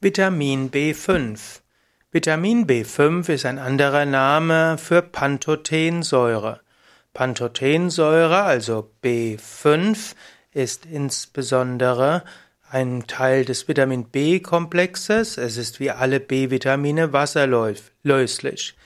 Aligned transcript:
Vitamin 0.00 0.70
B5. 0.70 1.58
Vitamin 2.12 2.68
B5 2.68 3.28
ist 3.32 3.44
ein 3.44 3.58
anderer 3.58 4.06
Name 4.06 4.78
für 4.78 5.02
Pantothensäure. 5.02 6.60
Pantothensäure, 7.14 8.44
also 8.44 8.92
B5, 9.02 10.14
ist 10.52 10.86
insbesondere 10.86 12.22
ein 12.70 13.08
Teil 13.08 13.44
des 13.44 13.66
Vitamin 13.66 14.04
B-Komplexes. 14.04 15.36
Es 15.36 15.56
ist 15.56 15.80
wie 15.80 15.90
alle 15.90 16.20
B-Vitamine 16.20 17.12
wasserlöslich. 17.12 18.76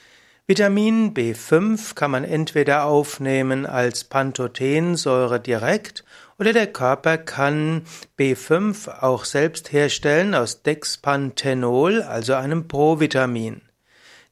Vitamin 0.46 1.12
B5 1.12 1.94
kann 1.94 2.10
man 2.10 2.24
entweder 2.24 2.84
aufnehmen 2.84 3.66
als 3.66 4.04
Pantothensäure 4.04 5.40
direkt 5.40 6.04
oder 6.42 6.52
der 6.52 6.66
Körper 6.66 7.18
kann 7.18 7.82
B5 8.18 9.00
auch 9.00 9.24
selbst 9.24 9.70
herstellen 9.70 10.34
aus 10.34 10.64
Dexpanthenol, 10.64 12.02
also 12.02 12.34
einem 12.34 12.66
Provitamin. 12.66 13.62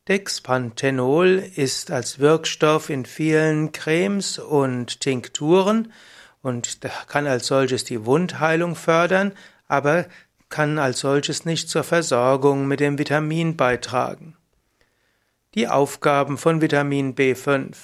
Dexpanthenol 0.08 1.40
ist 1.54 1.92
als 1.92 2.18
Wirkstoff 2.18 2.90
in 2.90 3.06
vielen 3.06 3.70
Cremes 3.70 4.40
und 4.40 5.00
Tinkturen 5.00 5.92
und 6.42 6.80
kann 7.06 7.28
als 7.28 7.46
solches 7.46 7.84
die 7.84 8.04
Wundheilung 8.04 8.74
fördern, 8.74 9.30
aber 9.68 10.06
kann 10.48 10.80
als 10.80 10.98
solches 10.98 11.44
nicht 11.44 11.70
zur 11.70 11.84
Versorgung 11.84 12.66
mit 12.66 12.80
dem 12.80 12.98
Vitamin 12.98 13.56
beitragen. 13.56 14.36
Die 15.54 15.68
Aufgaben 15.68 16.38
von 16.38 16.60
Vitamin 16.60 17.14
B5. 17.14 17.76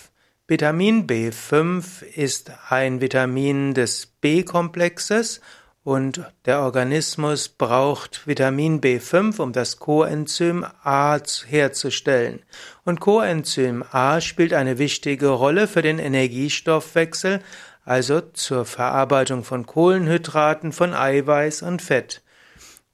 Vitamin 0.49 1.09
B5 1.09 2.05
ist 2.05 2.53
ein 2.69 3.01
Vitamin 3.01 3.75
des 3.75 4.07
B-Komplexes 4.07 5.41
und 5.83 6.25
der 6.45 6.61
Organismus 6.61 7.49
braucht 7.49 8.29
Vitamin 8.29 8.81
B5, 8.81 9.41
um 9.41 9.53
das 9.53 9.79
Coenzym 9.79 10.65
A 10.85 11.19
herzustellen. 11.47 12.45
Und 12.85 13.01
Coenzym 13.01 13.83
A 13.91 14.21
spielt 14.21 14.55
eine 14.55 14.79
wichtige 14.79 15.31
Rolle 15.31 15.67
für 15.67 15.83
den 15.83 15.99
Energiestoffwechsel, 15.99 17.41
also 17.85 18.21
zur 18.21 18.67
Verarbeitung 18.67 19.43
von 19.43 19.67
Kohlenhydraten, 19.67 20.71
von 20.71 20.95
Eiweiß 20.95 21.63
und 21.63 21.83
Fett. 21.83 22.23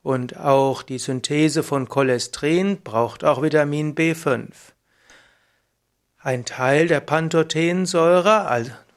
Und 0.01 0.39
auch 0.39 0.83
die 0.83 0.99
Synthese 0.99 1.63
von 1.63 1.87
Cholesterin 1.87 2.81
braucht 2.83 3.25
auch 3.25 3.43
Vitamin 3.43 3.95
B5. 3.95 4.73
Ein 6.25 6.45
Teil 6.45 6.87
der 6.87 7.01
Pantothensäure, 7.01 8.47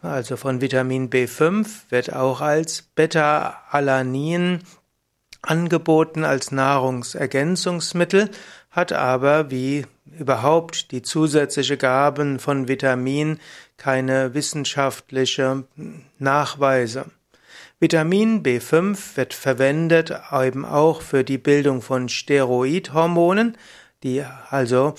also 0.03 0.37
von 0.37 0.61
Vitamin 0.61 1.09
B5, 1.09 1.65
wird 1.89 2.13
auch 2.13 2.39
als 2.39 2.83
Beta-Alanin 2.83 4.59
angeboten 5.41 6.23
als 6.23 6.51
Nahrungsergänzungsmittel, 6.51 8.29
hat 8.69 8.93
aber 8.93 9.49
wie 9.49 9.87
überhaupt 10.19 10.91
die 10.91 11.01
zusätzliche 11.01 11.77
Gaben 11.77 12.37
von 12.37 12.67
Vitamin 12.67 13.39
keine 13.77 14.35
wissenschaftliche 14.35 15.63
Nachweise. 16.19 17.05
Vitamin 17.79 18.43
B5 18.43 19.17
wird 19.17 19.33
verwendet 19.33 20.13
eben 20.31 20.63
auch 20.63 21.01
für 21.01 21.23
die 21.23 21.39
Bildung 21.39 21.81
von 21.81 22.07
Steroidhormonen, 22.07 23.57
die 24.03 24.23
also, 24.51 24.93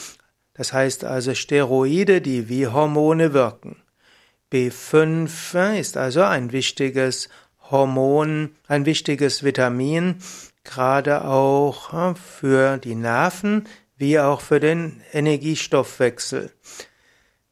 das 0.57 0.73
heißt 0.73 1.05
also 1.05 1.35
Steroide, 1.35 2.21
die 2.21 2.49
wie 2.49 2.67
Hormone 2.67 3.33
wirken. 3.33 3.77
B5 4.53 5.79
ist 5.79 5.97
also 5.97 6.23
ein 6.23 6.53
wichtiges 6.53 7.29
Hormon, 7.71 8.55
ein 8.69 8.87
wichtiges 8.87 9.43
Vitamin, 9.43 10.17
gerade 10.65 11.25
auch 11.25 12.17
für 12.17 12.79
die 12.79 12.95
Nerven 12.95 13.69
wie 13.97 14.21
auch 14.21 14.41
für 14.41 14.61
den 14.61 15.03
Energiestoffwechsel. 15.13 16.53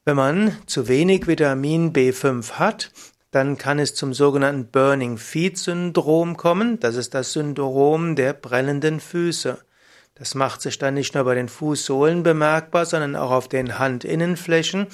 Wenn 0.04 0.16
man 0.16 0.56
zu 0.66 0.88
wenig 0.88 1.26
Vitamin 1.26 1.92
B5 1.92 2.52
hat, 2.52 2.92
dann 3.30 3.58
kann 3.58 3.78
es 3.78 3.94
zum 3.94 4.14
sogenannten 4.14 4.70
Burning 4.70 5.18
Feet 5.18 5.58
Syndrom 5.58 6.36
kommen. 6.36 6.78
Das 6.78 6.94
ist 6.94 7.14
das 7.14 7.32
Syndrom 7.32 8.14
der 8.14 8.34
brennenden 8.34 9.00
Füße. 9.00 9.58
Das 10.16 10.34
macht 10.36 10.62
sich 10.62 10.78
dann 10.78 10.94
nicht 10.94 11.14
nur 11.14 11.24
bei 11.24 11.34
den 11.34 11.48
Fußsohlen 11.48 12.22
bemerkbar, 12.22 12.86
sondern 12.86 13.16
auch 13.16 13.32
auf 13.32 13.48
den 13.48 13.78
Handinnenflächen. 13.78 14.86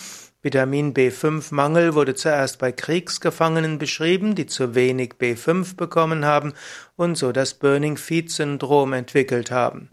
Vitamin 0.42 0.94
B5-Mangel 0.94 1.94
wurde 1.94 2.14
zuerst 2.14 2.58
bei 2.58 2.72
Kriegsgefangenen 2.72 3.78
beschrieben, 3.78 4.34
die 4.34 4.46
zu 4.46 4.74
wenig 4.74 5.14
B5 5.20 5.76
bekommen 5.76 6.24
haben 6.24 6.54
und 6.96 7.18
so 7.18 7.32
das 7.32 7.52
Burning 7.52 7.98
Feet 7.98 8.30
Syndrom 8.30 8.94
entwickelt 8.94 9.50
haben. 9.50 9.90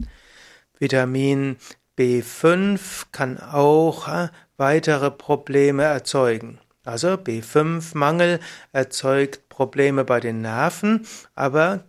Vitamin 0.78 1.56
B5 1.98 3.06
kann 3.12 3.38
auch 3.38 4.08
äh, 4.08 4.28
weitere 4.56 5.10
Probleme 5.10 5.82
erzeugen. 5.82 6.58
Also 6.84 7.08
B5-Mangel 7.08 8.40
erzeugt 8.72 9.50
Probleme 9.50 10.04
bei 10.04 10.20
den 10.20 10.40
Nerven, 10.40 11.06
aber 11.34 11.84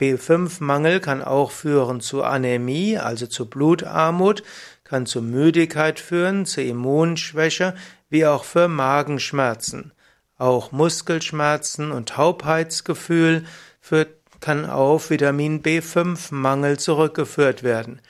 B5-Mangel 0.00 1.00
kann 1.00 1.22
auch 1.22 1.50
führen 1.50 2.00
zu 2.00 2.22
Anämie, 2.24 2.98
also 2.98 3.26
zu 3.26 3.48
Blutarmut, 3.48 4.42
kann 4.82 5.06
zu 5.06 5.22
Müdigkeit 5.22 6.00
führen, 6.00 6.46
zu 6.46 6.62
Immunschwäche, 6.62 7.74
wie 8.10 8.26
auch 8.26 8.44
für 8.44 8.68
Magenschmerzen. 8.68 9.92
Auch 10.36 10.72
Muskelschmerzen 10.72 11.92
und 11.92 12.10
Taubheitsgefühl 12.10 13.44
führt, 13.80 14.08
kann 14.40 14.68
auf 14.68 15.10
Vitamin 15.10 15.62
B5-Mangel 15.62 16.78
zurückgeführt 16.78 17.62
werden. 17.62 18.00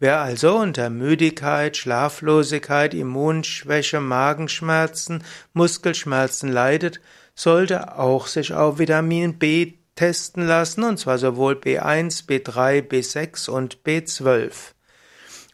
Wer 0.00 0.20
also 0.20 0.56
unter 0.56 0.90
Müdigkeit, 0.90 1.76
Schlaflosigkeit, 1.76 2.94
Immunschwäche, 2.94 4.00
Magenschmerzen, 4.00 5.22
Muskelschmerzen 5.52 6.50
leidet, 6.50 7.00
sollte 7.34 7.96
auch 7.96 8.26
sich 8.26 8.52
auf 8.52 8.78
Vitamin 8.78 9.38
B 9.38 9.74
testen 9.94 10.46
lassen, 10.46 10.84
und 10.84 10.98
zwar 10.98 11.18
sowohl 11.18 11.54
B1, 11.54 12.26
B3, 12.26 12.82
B6 12.82 13.50
und 13.50 13.78
B12. 13.84 14.74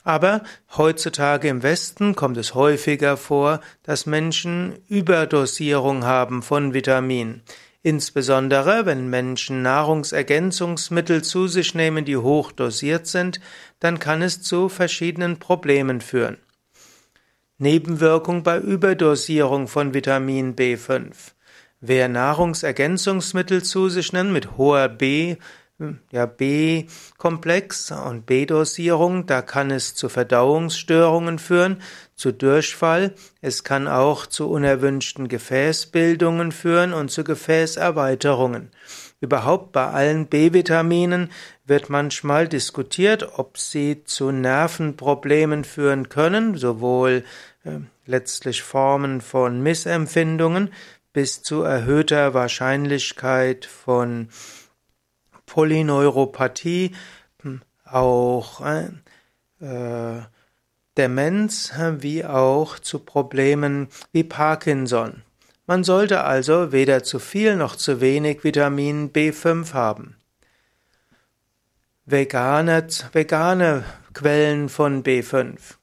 Aber 0.03 0.43
heutzutage 0.77 1.49
im 1.49 1.63
Westen 1.63 2.17
kommt 2.17 2.37
es 2.37 2.55
häufiger 2.55 3.17
vor, 3.17 3.61
dass 3.83 4.07
Menschen 4.07 4.79
Überdosierung 4.89 6.05
haben 6.05 6.43
von 6.43 6.73
Vitamin. 6.73 7.43
Insbesondere 7.83 8.85
wenn 8.85 9.09
Menschen 9.09 9.63
Nahrungsergänzungsmittel 9.63 11.23
zu 11.23 11.49
sich 11.49 11.75
nehmen, 11.75 12.05
die 12.05 12.17
hoch 12.17 12.53
dosiert 12.53 13.07
sind, 13.07 13.41
dann 13.79 13.99
kann 13.99 14.21
es 14.21 14.43
zu 14.43 14.69
verschiedenen 14.69 15.39
Problemen 15.39 16.01
führen. 16.01 16.39
Nebenwirkung 17.57 18.43
bei 18.43 18.59
Überdosierung 18.59 19.69
von 19.69 19.93
Vitamin 19.93 20.57
B5. 20.57 21.13
Wer 21.81 22.09
Nahrungsergänzungsmittel 22.09 23.63
zu 23.63 23.89
sich 23.89 24.13
nimmt 24.13 24.33
mit 24.33 24.59
hoher 24.59 24.89
B, 24.89 25.37
ja, 26.11 26.27
B-Komplex 26.27 27.91
und 27.91 28.27
B-Dosierung, 28.27 29.25
da 29.25 29.41
kann 29.41 29.71
es 29.71 29.95
zu 29.95 30.11
Verdauungsstörungen 30.11 31.39
führen, 31.39 31.81
zu 32.15 32.33
Durchfall. 32.33 33.15
Es 33.41 33.65
kann 33.65 33.89
auch 33.89 34.27
zu 34.27 34.51
unerwünschten 34.51 35.29
Gefäßbildungen 35.29 36.53
führen 36.53 36.93
und 36.93 37.11
zu 37.11 37.25
Gefäßerweiterungen. 37.25 38.71
Überhaupt 39.23 39.73
bei 39.73 39.87
allen 39.87 40.27
B-Vitaminen 40.27 41.31
wird 41.65 41.89
manchmal 41.89 42.47
diskutiert, 42.47 43.39
ob 43.39 43.57
sie 43.57 44.05
zu 44.05 44.33
Nervenproblemen 44.33 45.65
führen 45.65 46.11
können, 46.11 46.57
sowohl 46.57 47.25
äh, 47.65 47.79
letztlich 48.05 48.63
Formen 48.63 49.21
von 49.21 49.63
Missempfindungen 49.63 50.71
bis 51.13 51.43
zu 51.43 51.63
erhöhter 51.63 52.35
Wahrscheinlichkeit 52.35 53.67
von 53.67 54.29
Polyneuropathie, 55.47 56.95
hm, 57.43 57.63
auch 57.85 58.61
äh, 58.65 58.89
äh, 59.61 60.23
Demenz, 60.97 61.73
wie 61.99 62.25
auch 62.25 62.79
zu 62.79 62.99
Problemen 62.99 63.89
wie 64.13 64.25
Parkinson. 64.25 65.23
Man 65.67 65.85
sollte 65.85 66.25
also 66.25 66.73
weder 66.73 67.05
zu 67.05 67.19
viel 67.19 67.57
noch 67.57 67.77
zu 67.77 68.01
wenig 68.01 68.43
Vitamin 68.43 69.13
B5 69.13 69.73
haben. 69.73 70.17
Vegane, 72.07 72.89
vegane 73.13 73.85
Quellen 74.13 74.69
von 74.69 75.05
B5. 75.05 75.80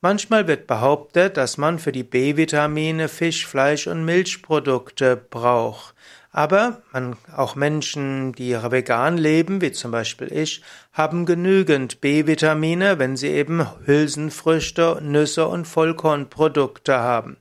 Manchmal 0.00 0.46
wird 0.46 0.68
behauptet, 0.68 1.36
dass 1.36 1.58
man 1.58 1.80
für 1.80 1.90
die 1.90 2.04
B-Vitamine 2.04 3.08
Fisch, 3.08 3.46
Fleisch 3.46 3.88
und 3.88 4.04
Milchprodukte 4.04 5.16
braucht. 5.16 5.92
Aber 6.30 6.82
man, 6.92 7.16
auch 7.36 7.56
Menschen, 7.56 8.32
die 8.32 8.52
vegan 8.54 9.18
leben, 9.18 9.60
wie 9.60 9.72
zum 9.72 9.90
Beispiel 9.90 10.32
ich, 10.32 10.62
haben 10.92 11.26
genügend 11.26 12.00
B-Vitamine, 12.00 13.00
wenn 13.00 13.16
sie 13.16 13.28
eben 13.28 13.66
Hülsenfrüchte, 13.86 15.00
Nüsse 15.02 15.48
und 15.48 15.66
Vollkornprodukte 15.66 16.96
haben. 16.96 17.36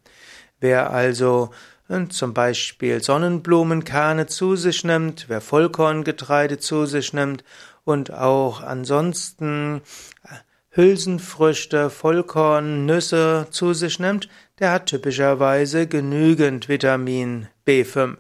Wer 0.60 0.90
also 0.90 1.52
äh, 1.90 2.08
zum 2.08 2.34
Beispiel 2.34 3.04
Sonnenblumenkerne 3.04 4.26
zu 4.26 4.56
sich 4.56 4.84
nimmt, 4.84 5.26
wer 5.28 5.42
Vollkorngetreide 5.42 6.58
zu 6.58 6.88
sich 6.88 7.14
nimmt 7.14 7.44
und 7.84 8.12
auch 8.12 8.64
ansonsten 8.64 9.82
äh, 10.24 10.47
Hülsenfrüchte, 10.78 11.90
Vollkorn, 11.90 12.86
Nüsse 12.86 13.48
zu 13.50 13.74
sich 13.74 13.98
nimmt, 13.98 14.30
der 14.60 14.72
hat 14.72 14.86
typischerweise 14.86 15.88
genügend 15.88 16.70
Vitamin 16.70 17.48
B5. 17.66 18.16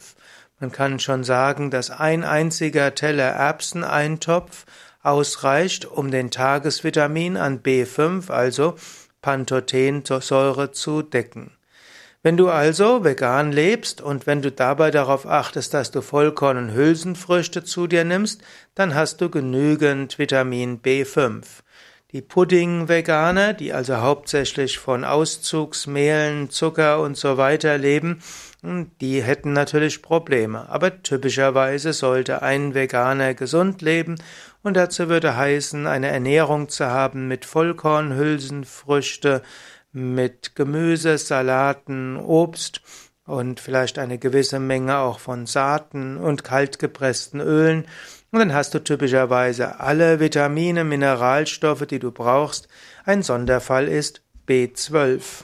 Man 0.59 0.71
kann 0.71 0.99
schon 0.99 1.23
sagen, 1.23 1.69
dass 1.69 1.91
ein 1.91 2.23
einziger 2.23 2.95
Teller 2.95 3.25
Erbseneintopf 3.25 4.65
ausreicht, 5.03 5.85
um 5.85 6.09
den 6.09 6.31
Tagesvitamin 6.31 7.37
an 7.37 7.61
B5, 7.61 8.31
also 8.31 8.73
Pantothensäure, 9.21 10.71
zu 10.71 11.03
decken. 11.03 11.51
Wenn 12.23 12.37
du 12.37 12.49
also 12.49 13.03
vegan 13.03 13.51
lebst 13.51 14.01
und 14.01 14.25
wenn 14.25 14.41
du 14.41 14.51
dabei 14.51 14.89
darauf 14.89 15.27
achtest, 15.27 15.75
dass 15.75 15.91
du 15.91 16.01
Vollkorn 16.01 16.57
und 16.57 16.73
Hülsenfrüchte 16.73 17.63
zu 17.63 17.85
dir 17.85 18.03
nimmst, 18.03 18.41
dann 18.73 18.95
hast 18.95 19.21
du 19.21 19.29
genügend 19.29 20.17
Vitamin 20.17 20.81
B5. 20.81 21.43
Die 22.13 22.21
Pudding-Veganer, 22.21 23.53
die 23.53 23.73
also 23.73 23.97
hauptsächlich 23.97 24.79
von 24.79 25.03
Auszugsmehlen, 25.03 26.49
Zucker 26.49 27.01
und 27.01 27.17
so 27.17 27.35
weiter 27.35 27.77
leben, 27.77 28.21
hm, 28.61 28.91
die 29.01 29.21
hätten 29.21 29.51
natürlich 29.51 30.01
Probleme. 30.01 30.69
Aber 30.69 31.03
typischerweise 31.03 31.91
sollte 31.91 32.41
ein 32.41 32.73
Veganer 32.73 33.33
gesund 33.33 33.81
leben 33.81 34.15
und 34.63 34.77
dazu 34.77 35.09
würde 35.09 35.35
heißen, 35.35 35.85
eine 35.85 36.07
Ernährung 36.07 36.69
zu 36.69 36.85
haben 36.85 37.27
mit 37.27 37.43
Vollkorn, 37.43 38.15
Hülsenfrüchte, 38.15 39.41
mit 39.91 40.55
Gemüse, 40.55 41.17
Salaten, 41.17 42.15
Obst 42.15 42.81
und 43.27 43.59
vielleicht 43.59 43.99
eine 43.99 44.17
gewisse 44.17 44.59
Menge 44.59 44.97
auch 44.97 45.19
von 45.19 45.45
Saaten 45.45 46.17
und 46.17 46.43
kaltgepressten 46.43 47.39
Ölen 47.39 47.85
und 48.31 48.39
dann 48.39 48.53
hast 48.53 48.73
du 48.73 48.79
typischerweise 48.79 49.79
alle 49.79 50.19
Vitamine, 50.19 50.83
Mineralstoffe, 50.83 51.85
die 51.87 51.99
du 51.99 52.11
brauchst. 52.11 52.67
Ein 53.05 53.23
Sonderfall 53.23 53.87
ist 53.87 54.21
B12. 54.47 55.43